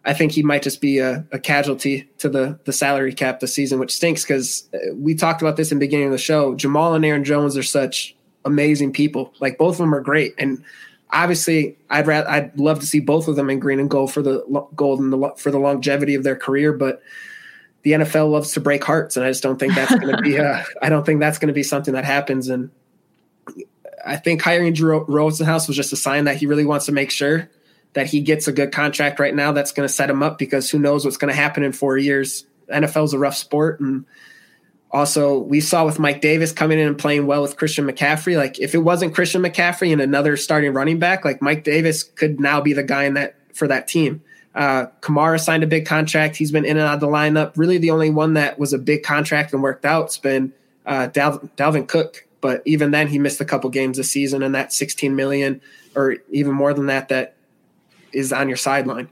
[0.04, 3.54] I think he might just be a, a, casualty to the the salary cap this
[3.54, 6.54] season, which stinks because uh, we talked about this in the beginning of the show.
[6.54, 9.32] Jamaal and Aaron Jones are such amazing people.
[9.40, 10.64] Like both of them are great, and
[11.10, 14.22] obviously, I'd rather, I'd love to see both of them in green and gold for
[14.22, 14.42] the
[14.74, 17.02] gold and the, for the longevity of their career, but
[17.82, 20.38] the NFL loves to break hearts, and I just don't think that's going to be.
[20.38, 22.48] Uh, I don't think that's going to be something that happens.
[22.48, 22.70] And
[24.04, 27.10] I think hiring Drew Rosenhaus was just a sign that he really wants to make
[27.10, 27.50] sure
[27.94, 29.52] that he gets a good contract right now.
[29.52, 31.98] That's going to set him up because who knows what's going to happen in four
[31.98, 32.46] years.
[32.72, 34.06] NFL is a rough sport, and
[34.92, 38.36] also we saw with Mike Davis coming in and playing well with Christian McCaffrey.
[38.36, 42.38] Like if it wasn't Christian McCaffrey and another starting running back, like Mike Davis could
[42.38, 44.22] now be the guy in that for that team.
[44.54, 46.36] Uh, Kamara signed a big contract.
[46.36, 47.52] He's been in and out of the lineup.
[47.56, 50.52] Really, the only one that was a big contract and worked out's been
[50.84, 52.26] uh, Dal- Dalvin Cook.
[52.40, 55.60] But even then, he missed a couple games this season, and that 16 million,
[55.94, 57.36] or even more than that, that
[58.12, 59.08] is on your sideline.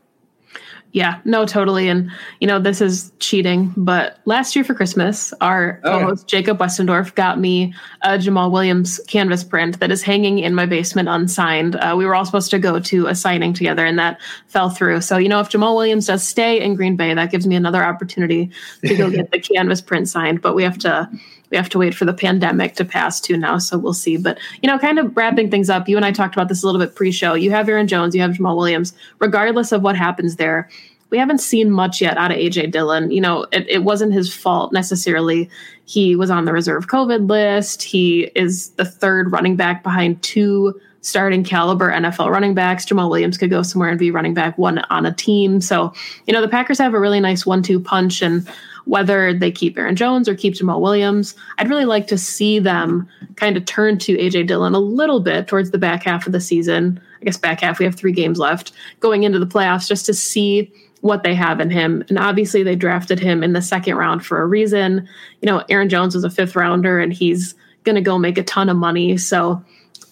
[0.92, 1.88] Yeah, no, totally.
[1.88, 6.40] And, you know, this is cheating, but last year for Christmas, our oh, co-host yeah.
[6.40, 7.72] Jacob Westendorf got me
[8.03, 11.76] a Jamaal Williams canvas print that is hanging in my basement unsigned.
[11.76, 15.00] Uh, we were all supposed to go to a signing together and that fell through.
[15.03, 17.85] So, you know, if Jamaal Williams does stay in Green Bay, that gives me another
[17.85, 18.50] opportunity
[18.85, 21.09] to go get the canvas print signed, but we have to
[21.51, 23.59] we have to wait for the pandemic to pass too now.
[23.59, 24.17] So we'll see.
[24.17, 26.67] But, you know, kind of wrapping things up, you and I talked about this a
[26.67, 27.35] little bit pre show.
[27.35, 28.93] You have Aaron Jones, you have Jamaal Williams.
[29.19, 30.69] Regardless of what happens there,
[31.11, 33.11] we haven't seen much yet out of AJ Dillon.
[33.11, 35.51] You know, it, it wasn't his fault necessarily.
[35.87, 37.83] He was on the reserve COVID list.
[37.83, 42.85] He is the third running back behind two starting caliber NFL running backs.
[42.85, 45.61] Jamaal Williams could go somewhere and be running back one on a team.
[45.61, 45.93] So,
[46.27, 48.23] you know, the Packers have a really nice one two punch.
[48.23, 48.47] And
[48.85, 51.35] whether they keep Aaron Jones or keep Jamaal Williams.
[51.59, 55.49] I'd really like to see them kind of turn to AJ Dillon a little bit
[55.49, 57.01] towards the back half of the season.
[57.21, 60.14] I guess back half, we have three games left going into the playoffs just to
[60.14, 62.05] see what they have in him.
[62.09, 65.09] And obviously, they drafted him in the second round for a reason.
[65.40, 68.43] You know, Aaron Jones was a fifth rounder and he's going to go make a
[68.43, 69.16] ton of money.
[69.16, 69.64] So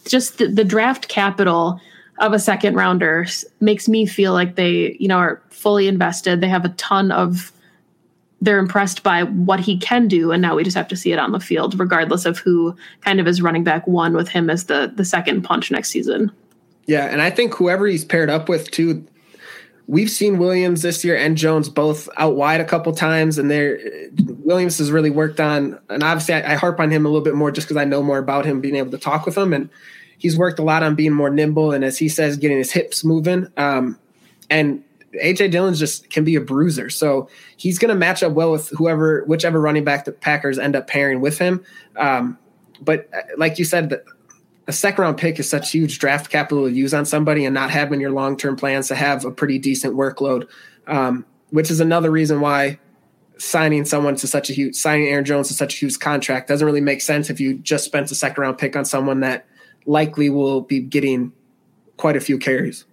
[0.06, 1.80] just the, the draft capital
[2.18, 3.26] of a second rounder
[3.60, 6.40] makes me feel like they, you know, are fully invested.
[6.40, 7.52] They have a ton of
[8.40, 11.18] they're impressed by what he can do and now we just have to see it
[11.18, 14.64] on the field regardless of who kind of is running back one with him as
[14.64, 16.30] the the second punch next season.
[16.86, 19.04] Yeah and i think whoever he's paired up with too
[19.86, 23.78] we've seen williams this year and jones both out wide a couple times and there
[24.44, 27.34] williams has really worked on and obviously I, I harp on him a little bit
[27.34, 29.68] more just because i know more about him being able to talk with him and
[30.18, 33.04] he's worked a lot on being more nimble and as he says getting his hips
[33.04, 33.98] moving um,
[34.50, 34.82] and
[35.14, 36.90] AJ Dillon's just can be a bruiser.
[36.90, 40.76] So he's going to match up well with whoever, whichever running back the Packers end
[40.76, 41.64] up pairing with him.
[41.96, 42.38] Um,
[42.80, 44.04] but uh, like you said, the,
[44.66, 47.70] a second round pick is such huge draft capital to use on somebody and not
[47.70, 50.46] having your long term plans to have a pretty decent workload,
[50.86, 52.78] um, which is another reason why
[53.38, 56.66] signing someone to such a huge signing Aaron Jones to such a huge contract doesn't
[56.66, 59.46] really make sense if you just spent a second round pick on someone that
[59.86, 61.32] likely will be getting
[61.96, 62.84] quite a few carries.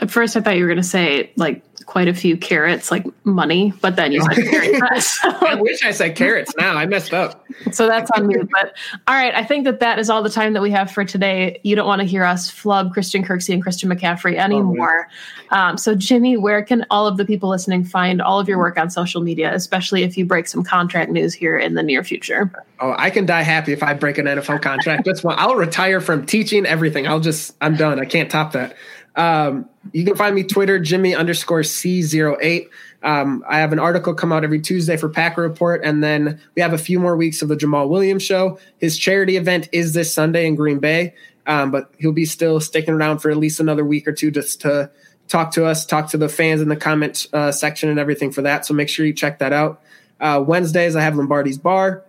[0.00, 3.04] At first, I thought you were going to say like quite a few carrots, like
[3.24, 5.18] money, but then you said carrots.
[5.24, 6.76] I wish I said carrots now.
[6.76, 7.44] I messed up.
[7.72, 8.36] So that's on me.
[8.36, 8.74] But
[9.06, 11.60] all right, I think that that is all the time that we have for today.
[11.62, 15.08] You don't want to hear us flub Christian Kirksey and Christian McCaffrey anymore.
[15.52, 18.58] Oh, um, so, Jimmy, where can all of the people listening find all of your
[18.58, 22.02] work on social media, especially if you break some contract news here in the near
[22.02, 22.50] future?
[22.80, 25.04] Oh, I can die happy if I break an NFL contract.
[25.04, 25.36] That's one.
[25.38, 27.06] I'll retire from teaching everything.
[27.06, 28.00] I'll just, I'm done.
[28.00, 28.74] I can't top that.
[29.16, 32.68] Um, you can find me Twitter, Jimmy underscore C08.
[33.02, 36.62] Um, I have an article come out every Tuesday for Packer Report, and then we
[36.62, 38.58] have a few more weeks of the Jamaal Williams show.
[38.78, 41.14] His charity event is this Sunday in Green Bay,
[41.46, 44.60] um, but he'll be still sticking around for at least another week or two just
[44.62, 44.90] to
[45.28, 48.42] talk to us, talk to the fans in the comment uh, section and everything for
[48.42, 48.66] that.
[48.66, 49.82] So make sure you check that out.
[50.20, 52.04] Uh, Wednesdays, I have Lombardi's Bar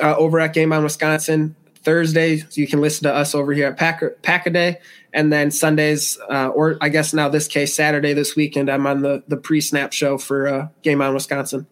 [0.00, 1.54] uh, over at Game On Wisconsin.
[1.82, 4.78] Thursday, you can listen to us over here at Packer, Pack a Day
[5.16, 9.00] and then Sundays, uh, or I guess now this case Saturday this weekend, I'm on
[9.00, 11.66] the the pre snap show for uh, Game on Wisconsin.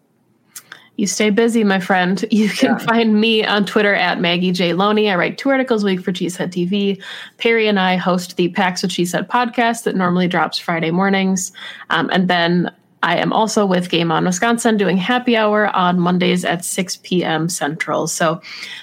[0.97, 2.23] You stay busy, my friend.
[2.31, 2.77] You can yeah.
[2.79, 4.73] find me on Twitter at Maggie J.
[4.73, 5.09] Loney.
[5.09, 7.01] I write two articles a week for Cheesehead TV.
[7.37, 11.51] Perry and I host the Packs with Cheesehead podcast that normally drops Friday mornings.
[11.91, 12.71] Um, and then
[13.05, 17.49] I am also with Game On Wisconsin doing happy hour on Mondays at 6 p.m.
[17.49, 18.07] Central.
[18.07, 18.41] So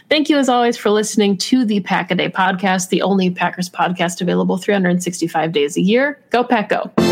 [0.09, 3.69] thank you as always for listening to the Pack a Day podcast, the only Packers
[3.69, 6.21] podcast available 365 days a year.
[6.31, 7.12] Go Pack Go.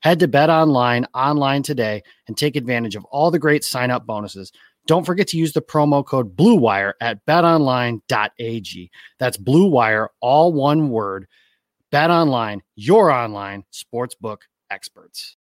[0.00, 4.06] Head to Bet Online online today and take advantage of all the great sign up
[4.06, 4.52] bonuses.
[4.86, 8.90] Don't forget to use the promo code BLUEWIRE at betonline.ag.
[9.18, 11.26] That's Blue Wire, all one word.
[11.90, 14.38] Bet Online, your online sportsbook
[14.70, 15.36] experts.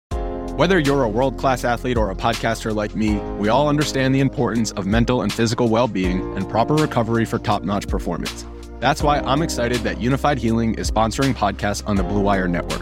[0.56, 4.22] Whether you're a world class athlete or a podcaster like me, we all understand the
[4.22, 8.44] importance of mental and physical well being and proper recovery for top notch performance.
[8.80, 12.82] That's why I'm excited that Unifyd Healing is sponsoring podcasts on the Blue Wire Network.